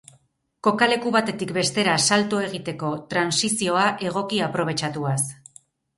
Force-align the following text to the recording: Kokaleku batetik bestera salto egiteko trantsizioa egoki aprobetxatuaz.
Kokaleku 0.67 1.11
batetik 1.15 1.51
bestera 1.57 1.97
salto 2.09 2.39
egiteko 2.47 2.89
trantsizioa 3.15 3.85
egoki 4.13 4.45
aprobetxatuaz. 4.47 5.19